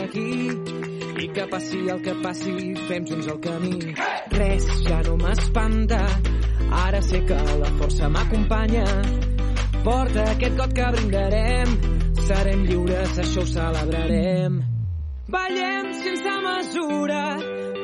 aquí 0.00 0.50
i 1.22 1.28
que 1.32 1.46
passi 1.50 1.80
el 1.88 2.02
que 2.04 2.14
passi, 2.22 2.54
fem 2.88 3.06
junts 3.08 3.28
el 3.32 3.38
camí. 3.44 3.94
Res 4.34 4.66
ja 4.84 5.00
no 5.06 5.16
m'espanta, 5.20 6.00
ara 6.84 7.00
sé 7.02 7.22
que 7.28 7.38
la 7.62 7.70
força 7.78 8.10
m'acompanya. 8.12 8.84
Porta 9.86 10.26
aquest 10.34 10.56
got 10.58 10.74
que 10.76 10.90
brindarem, 10.96 11.74
serem 12.26 12.66
lliures, 12.66 13.18
això 13.22 13.44
ho 13.44 13.50
celebrarem. 13.54 14.60
Ballem 15.30 15.92
sense 16.02 16.36
mesura, 16.50 17.24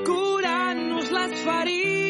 curant-nos 0.07 1.11
les 1.19 1.43
ferides, 1.47 2.02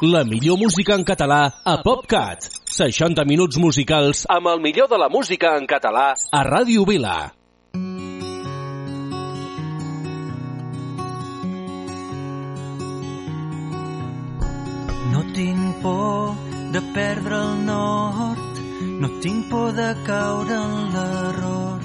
La 0.00 0.22
millor 0.22 0.60
música 0.60 0.94
en 0.94 1.02
català 1.02 1.38
a 1.66 1.72
PopCat. 1.82 2.44
60 2.70 3.24
minuts 3.26 3.58
musicals 3.58 4.20
amb 4.30 4.46
el 4.46 4.60
millor 4.62 4.86
de 4.86 4.94
la 4.94 5.08
música 5.10 5.56
en 5.58 5.64
català 5.66 6.12
a 6.14 6.42
Ràdio 6.46 6.84
Vila. 6.86 7.32
No 15.10 15.24
tinc 15.34 15.82
por 15.82 16.38
de 16.76 16.84
perdre 16.94 17.42
el 17.42 17.66
nord, 17.66 18.62
no 19.02 19.10
tinc 19.18 19.50
por 19.50 19.74
de 19.74 19.88
caure 20.06 20.60
en 20.62 20.78
l'error. 20.94 21.82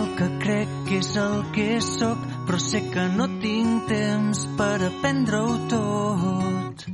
El 0.00 0.08
que 0.16 0.32
crec 0.46 0.72
que 0.88 1.04
és 1.04 1.12
el 1.20 1.44
que 1.52 1.68
sóc, 1.84 2.24
però 2.46 2.58
sé 2.62 2.80
que 2.92 3.04
no 3.16 3.26
tinc 3.42 3.88
temps 3.88 4.42
per 4.58 4.76
aprendre-ho 4.88 5.54
tot. 5.72 6.84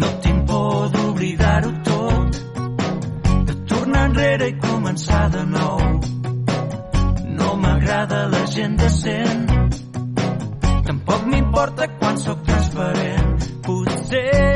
No 0.00 0.08
tinc 0.24 0.46
por 0.50 0.90
d'oblidar-ho 0.96 1.72
tot, 1.90 2.40
de 3.50 3.58
tornar 3.72 4.04
enrere 4.10 4.50
i 4.50 4.58
començar 4.66 5.22
de 5.36 5.44
nou. 5.54 5.78
No 7.38 7.54
m'agrada 7.62 8.26
la 8.34 8.44
gent 8.58 8.76
decent, 8.82 9.46
Tampoc 10.86 11.24
m'importa 11.30 11.88
quan 11.98 12.18
sóc 12.26 12.44
transparent. 12.46 13.32
Potser 13.66 14.55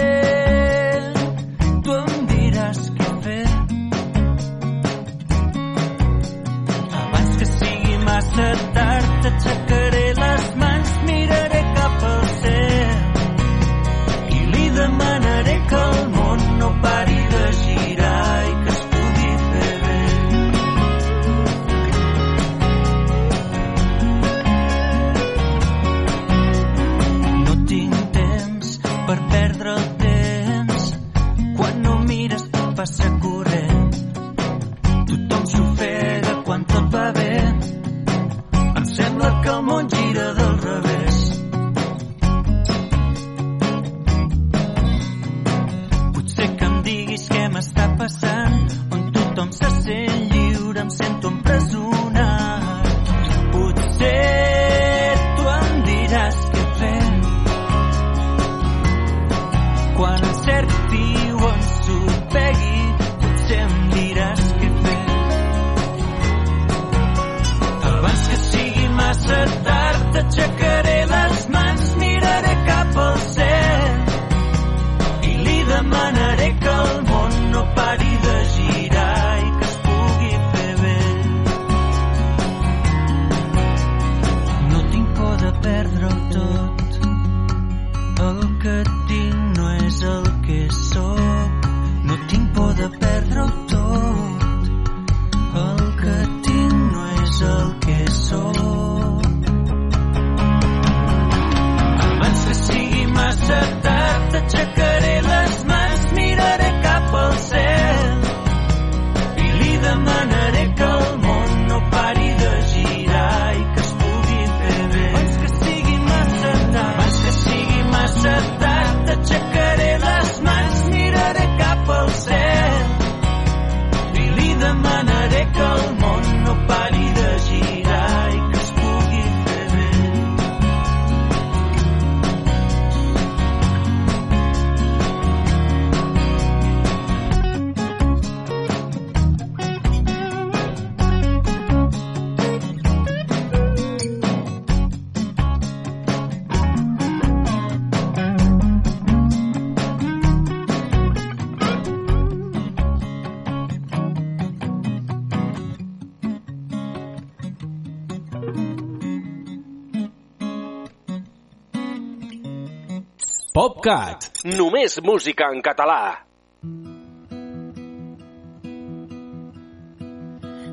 PopCat. 163.80 164.44
Només 164.44 164.98
música 165.00 165.48
en 165.54 165.62
català. 165.64 166.26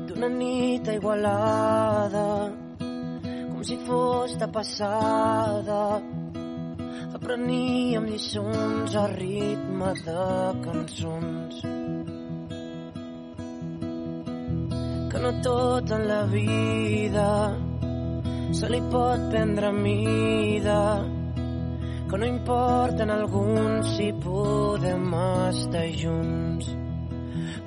d'una 0.08 0.28
nit 0.28 0.88
a 0.88 0.94
Igualada 0.96 2.24
com 3.48 3.62
si 3.64 3.76
fos 3.86 4.34
de 4.40 4.48
passada 4.56 5.80
apreníem 7.16 8.08
lliçons 8.10 8.96
a 8.96 9.06
ritme 9.14 9.92
de 10.04 10.28
cançons 10.64 11.60
que 15.12 15.22
no 15.26 15.32
tot 15.44 15.94
en 15.98 16.08
la 16.08 16.24
vida 16.32 17.28
se 18.58 18.74
li 18.74 18.82
pot 18.92 19.30
prendre 19.30 19.72
mida 19.84 20.82
que 22.08 22.18
no 22.18 22.26
importa 22.26 23.02
en 23.02 23.10
alguns 23.10 23.96
si 23.96 24.12
podem 24.12 25.14
estar 25.48 25.88
junts 26.02 26.74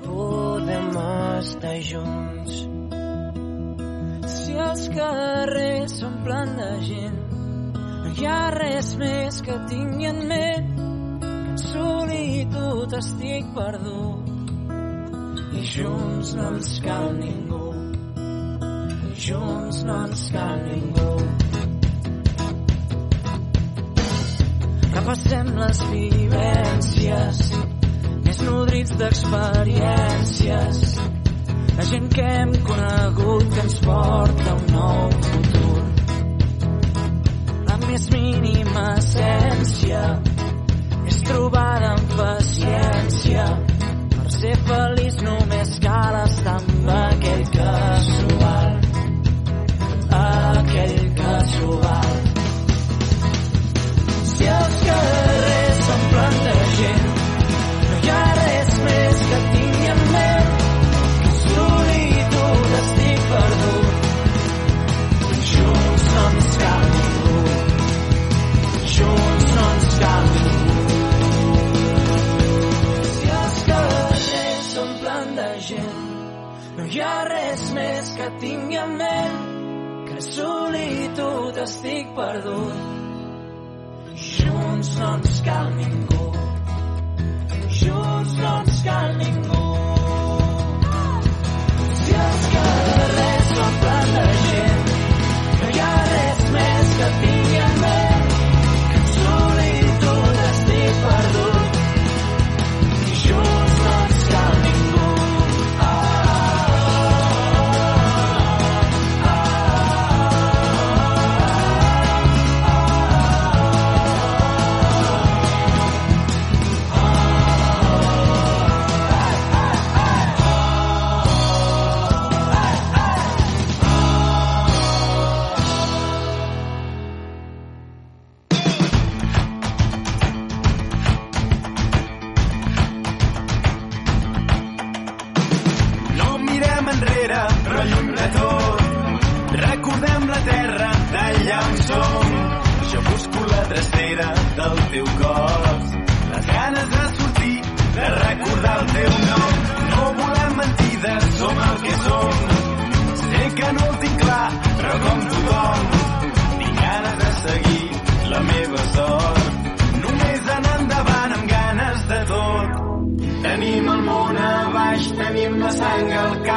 podem 0.04 0.88
estar 1.38 1.80
junts 1.80 2.72
Si 4.52 4.58
els 4.60 4.82
carrers 4.92 5.92
s'omplen 5.98 6.50
de 6.58 6.70
gent, 6.86 7.14
no 8.04 8.10
hi 8.12 8.26
ha 8.28 8.50
res 8.54 8.90
més 9.00 9.38
que 9.46 9.54
tingui 9.70 10.08
en 10.10 10.20
ment 10.32 10.68
que 11.22 11.30
en 11.52 11.56
solitud 11.62 12.96
estic 12.98 13.48
perdut. 13.56 14.52
I 15.62 15.64
junts 15.72 16.34
no 16.36 16.50
ens 16.52 16.74
cal 16.84 17.08
ningú, 17.22 17.64
i 19.08 19.16
junts 19.26 19.82
no 19.88 19.98
ens 20.04 20.28
cal 20.36 20.64
ningú. 20.68 21.61
Repassem 25.02 25.48
les 25.58 25.78
vivències, 25.90 27.38
més 28.22 28.36
nodrits 28.46 28.92
d'experiències, 29.00 30.82
la 31.78 31.86
gent 31.88 32.06
que 32.12 32.26
hem 32.36 32.52
conegut 32.68 33.48
que 33.50 33.64
ens 33.64 33.80
porta 33.82 34.54
un 34.60 34.70
nou 34.76 35.10
futur. 35.26 35.82
La 37.72 37.80
més 37.82 38.06
mínima 38.14 38.86
essència 39.02 40.04
és 41.10 41.20
trobada 41.26 41.96
amb 41.96 42.16
paciència. 42.22 43.50
Per 44.14 44.30
ser 44.38 44.54
feliç 44.70 44.91
solitud 81.62 81.68
estic 81.68 82.14
perdut. 82.14 83.01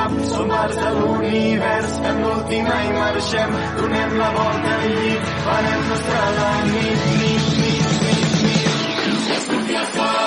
Cap, 0.06 0.26
som 0.26 0.48
parts 0.50 0.76
de 0.76 0.90
l'univers, 1.00 1.92
en 2.10 2.22
l'última 2.24 2.76
i 2.88 2.92
marxem, 3.00 3.58
donem 3.78 4.18
la 4.18 4.30
volta 4.38 4.76
al 4.76 4.94
llit, 5.00 5.34
farem 5.48 5.90
nostra 5.90 6.22
la 6.38 6.52
nit, 6.70 7.10
nit, 7.22 7.50
nit, 7.64 7.98
nit, 8.06 8.38
nit. 8.46 9.28
Que 9.28 9.42
surti 9.48 9.82
el 9.82 9.92
sol. 9.98 10.25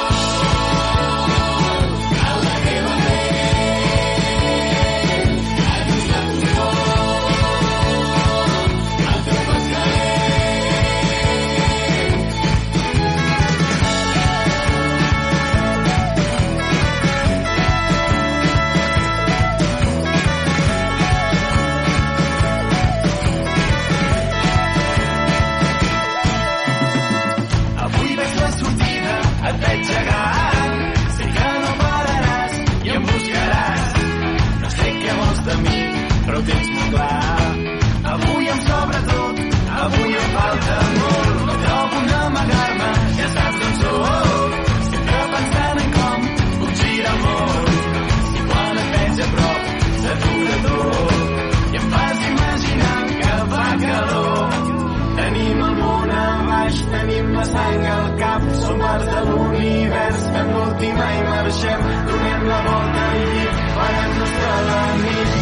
Sang 57.53 57.87
al 57.95 58.07
cap, 58.23 58.47
som 58.63 58.79
parts 58.85 59.11
de 59.13 59.25
l'univers, 59.29 60.23
en 60.41 60.55
l'última 60.55 61.11
i 61.19 61.27
marxem, 61.31 61.91
donem 62.13 62.49
la 62.53 62.61
volta 62.69 63.05
al 63.09 63.21
llit, 63.33 63.61
farem 63.77 64.17
nostra 64.23 64.57
la 64.71 64.81
nit, 65.03 65.38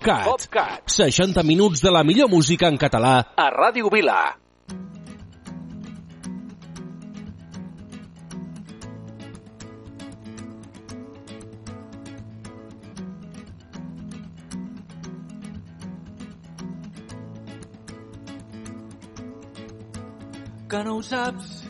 PopCat. 0.00 0.24
PopCat. 0.24 0.88
60 0.88 1.42
minuts 1.42 1.82
de 1.82 1.90
la 1.92 2.02
millor 2.02 2.30
música 2.32 2.68
en 2.68 2.78
català 2.78 3.34
a 3.36 3.50
Ràdio 3.52 3.90
Vila. 3.92 4.36
que 20.70 20.84
no 20.84 20.96
ho 20.96 21.02
saps 21.02 21.64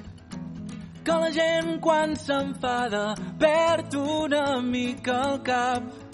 que 1.03 1.15
la 1.23 1.31
gent 1.33 1.81
quan 1.81 2.15
s'enfada 2.15 3.15
perd 3.41 3.97
una 3.97 4.61
mica 4.61 5.17
el 5.33 5.39
cap 5.43 6.11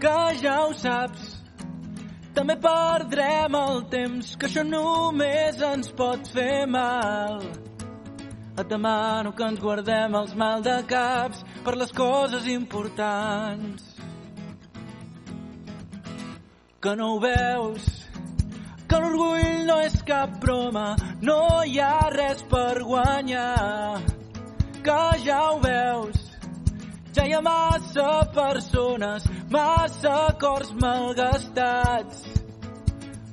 que 0.00 0.18
ja 0.40 0.54
ho 0.64 0.72
saps 0.72 1.19
també 2.40 2.54
perdrem 2.56 3.56
el 3.58 3.82
temps, 3.92 4.28
que 4.40 4.48
això 4.48 4.62
només 4.64 5.58
ens 5.60 5.90
pot 5.96 6.28
fer 6.32 6.64
mal. 6.72 7.42
Et 8.56 8.68
demano 8.70 9.34
que 9.36 9.44
ens 9.44 9.60
guardem 9.60 10.16
els 10.16 10.32
mal 10.40 10.64
de 10.64 10.78
caps 10.88 11.42
per 11.66 11.74
les 11.76 11.92
coses 11.92 12.48
importants. 12.48 13.90
Que 16.80 16.96
no 16.96 17.10
ho 17.16 17.20
veus, 17.20 17.90
que 18.88 19.02
l'orgull 19.04 19.66
no 19.68 19.76
és 19.84 20.00
cap 20.08 20.40
broma, 20.40 20.88
no 21.20 21.38
hi 21.68 21.76
ha 21.84 22.08
res 22.16 22.40
per 22.48 22.80
guanyar. 22.88 24.00
Que 24.80 25.00
ja 25.26 25.42
ho 25.50 25.60
veus, 25.60 26.24
ja 27.12 27.28
hi 27.28 27.36
ha 27.36 27.44
massa 27.44 28.10
persones, 28.32 29.28
massa 29.52 30.18
cors 30.40 30.72
malgastats. 30.80 32.29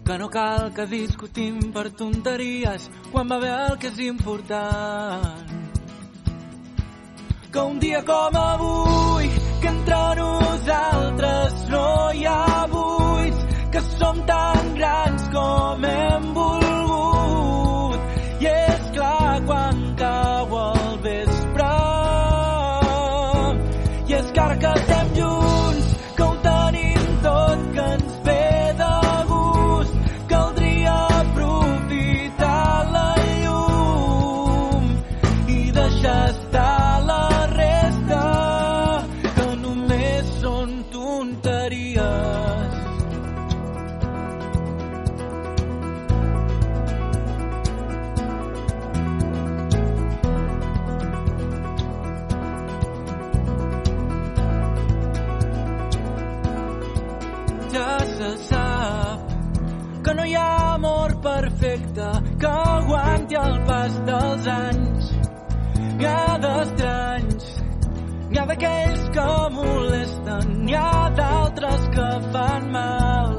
Que 0.08 0.18
no 0.18 0.30
cal 0.30 0.70
que 0.72 0.86
discutim 0.88 1.55
per 1.76 1.89
tonteries 1.99 2.86
quan 3.12 3.28
va 3.28 3.38
bé 3.41 3.49
el 3.51 3.74
que 3.82 3.89
és 3.89 3.97
important. 4.05 5.49
Que 7.51 7.66
un 7.72 7.82
dia 7.84 7.99
com 8.08 8.38
avui, 8.41 9.28
que 9.62 9.68
entre 9.74 9.99
nosaltres 10.22 11.58
no 11.74 11.89
hi 12.14 12.24
ha 12.24 12.45
buits, 12.72 13.43
que 13.76 13.84
som 13.89 14.24
tan 14.32 14.72
grans 14.80 15.28
com 15.36 15.91
hem 15.91 16.32
volgut. 16.39 16.66
Que 60.08 60.14
no 60.16 60.24
hi 60.26 60.36
ha 60.39 60.74
amor 60.74 61.14
perfecte 61.20 62.05
que 62.39 62.47
aguanti 62.47 63.36
el 63.36 63.58
pas 63.68 63.95
dels 64.10 64.45
anys. 64.53 65.10
N'hi 65.97 66.08
ha 66.08 66.38
d'estranys, 66.43 67.49
n'hi 68.30 68.39
ha 68.39 68.45
d'aquells 68.51 69.03
que 69.18 69.28
molesten, 69.58 70.53
n'hi 70.64 70.78
ha 70.80 71.10
d'altres 71.18 71.84
que 71.97 72.08
fan 72.32 72.72
mal. 72.78 73.36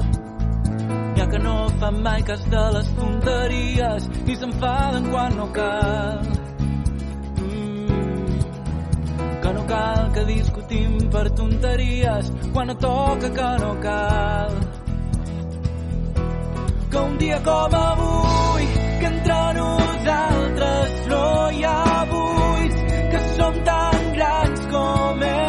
N'hi 1.15 1.23
ha 1.23 1.27
que 1.33 1.41
no 1.47 1.57
fan 1.81 2.01
mai 2.05 2.21
cas 2.29 2.45
de 2.53 2.65
les 2.77 2.93
tonteries 3.01 4.09
i 4.29 4.39
s'enfaden 4.43 5.09
quan 5.09 5.37
no 5.41 5.51
cal. 5.59 6.25
Mm, 7.49 8.41
que 9.41 9.55
no 9.57 9.69
cal 9.73 10.11
que 10.17 10.31
discutim 10.35 10.99
per 11.15 11.29
tonteries 11.41 12.35
quan 12.53 12.69
no 12.73 12.77
toca 12.89 13.37
que 13.39 13.53
no 13.65 13.73
cal. 13.87 14.68
Que 16.91 16.97
un 16.97 17.17
dia 17.17 17.39
com 17.45 17.75
avui, 17.79 18.65
que 18.99 19.05
entre 19.05 19.41
nosaltres 19.59 20.95
no 21.11 21.25
hi 21.51 21.63
ha 21.63 22.05
buits, 22.13 22.81
que 23.11 23.21
som 23.35 23.61
tan 23.69 24.09
grans 24.15 24.65
com 24.73 25.23
hem 25.29 25.48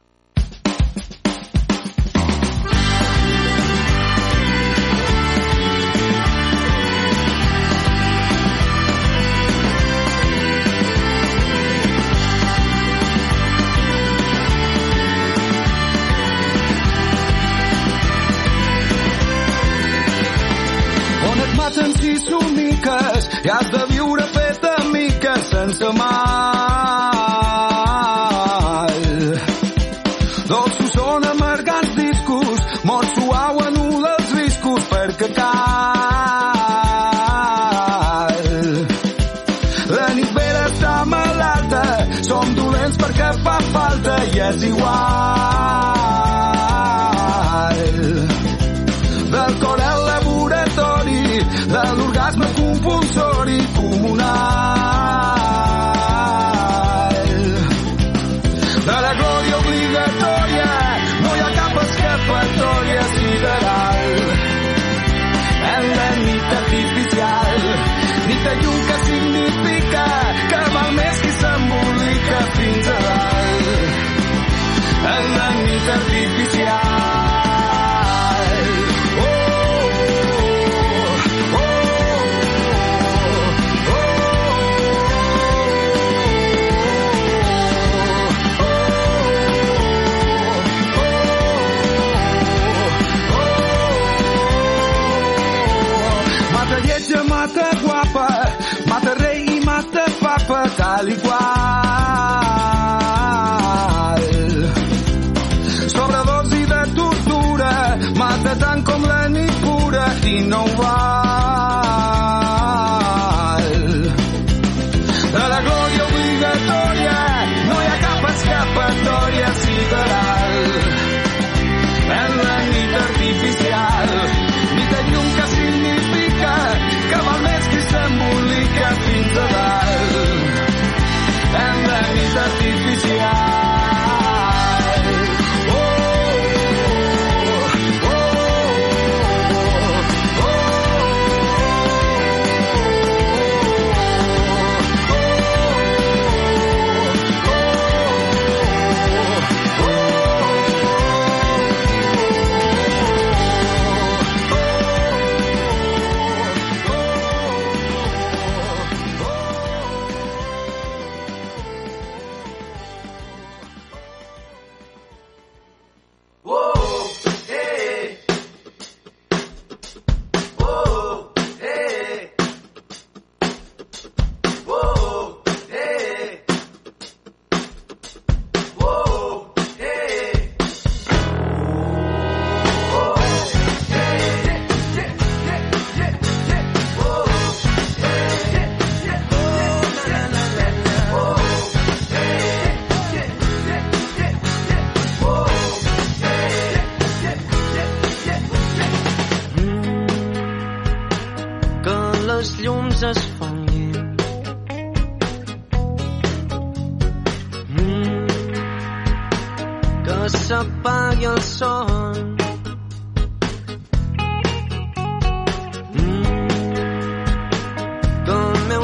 Miques 25.81 25.97
sense 25.97 26.10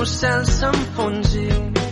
cel 0.07 0.45
s'enfonsi. 0.45 1.86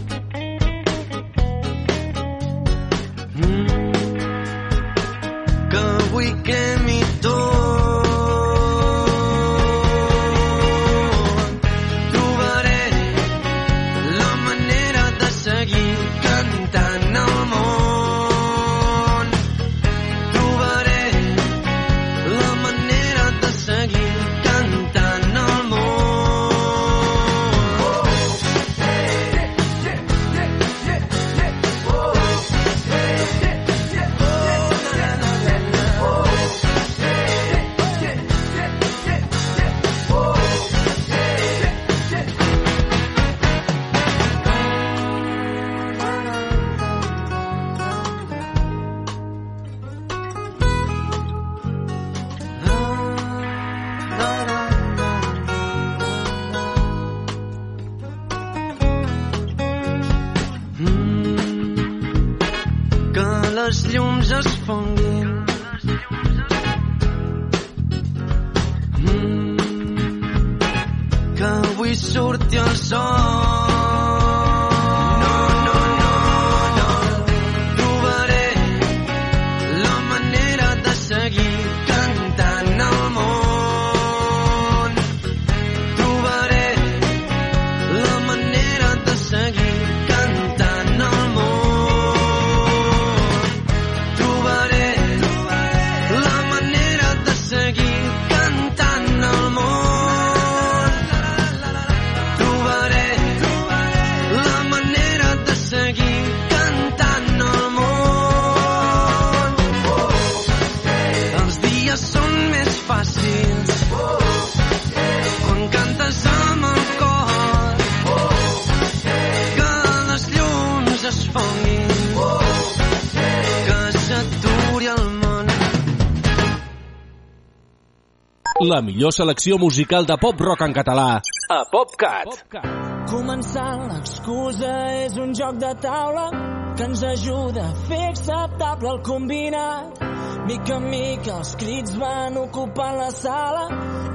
la 128.69 128.81
millor 128.81 129.13
selecció 129.13 129.57
musical 129.57 130.05
de 130.05 130.17
pop-rock 130.17 130.61
en 130.65 130.73
català 130.73 131.09
a 131.49 131.63
PopCat. 131.69 132.25
PopCat. 132.25 132.85
Començar 133.09 133.71
l'excusa 133.85 134.71
és 135.05 135.17
un 135.21 135.33
joc 135.37 135.59
de 135.61 135.71
taula 135.81 136.29
que 136.75 136.87
ens 136.87 137.03
ajuda 137.05 137.65
a 137.67 137.75
fer 137.87 138.01
acceptable 138.09 138.89
el 138.95 139.01
combinat. 139.05 140.01
Mica 140.47 140.77
en 140.77 140.87
mica 140.89 141.35
els 141.39 141.53
crits 141.61 141.95
van 142.01 142.37
ocupant 142.41 142.97
la 142.97 143.11
sala 143.13 143.67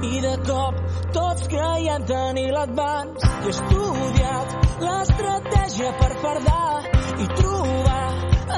i 0.07 0.19
de 0.25 0.33
cop 0.47 0.81
tots 1.15 1.47
creien 1.53 2.05
tenir 2.09 2.49
l'advanç. 2.51 3.23
I 3.23 3.45
he 3.45 3.55
estudiat 3.55 4.57
l'estratègia 4.83 5.93
per 6.01 6.11
fardar 6.25 6.67
i 7.23 7.29
trobar 7.39 8.05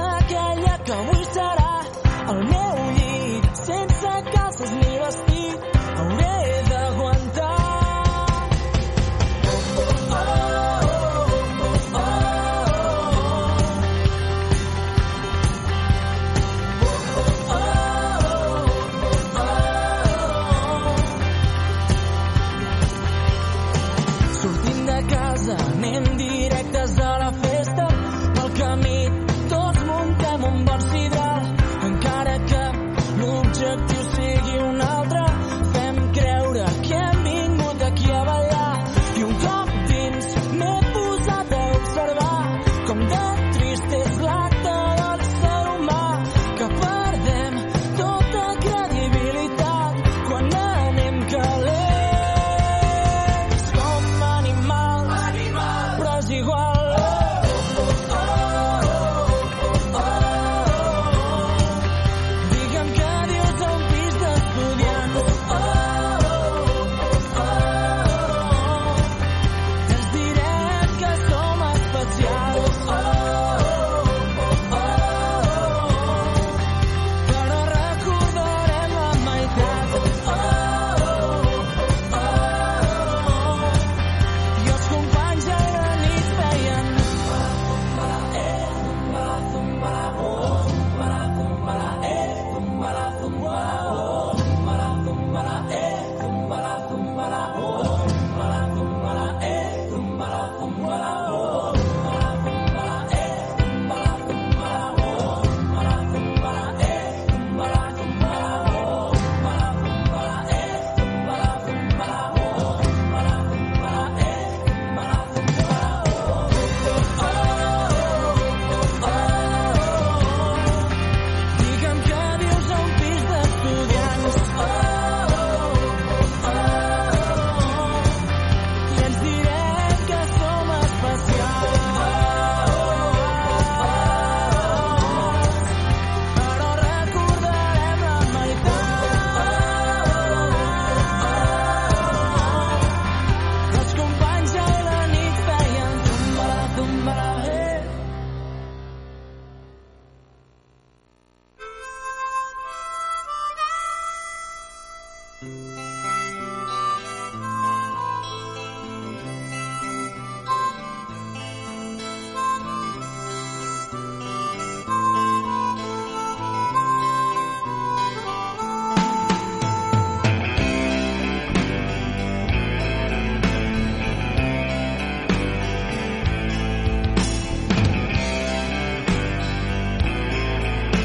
aquella 0.01 0.75
que 0.87 0.97
avui 0.97 1.29
serà 1.37 1.71
el 2.33 2.43
meu 2.49 2.83
llit 2.97 3.63
sense 3.67 4.17
calces 4.33 4.75
ni 4.81 4.99
vestit 5.05 5.72